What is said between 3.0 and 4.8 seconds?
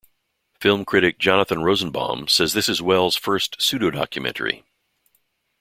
first pseudo-documentary.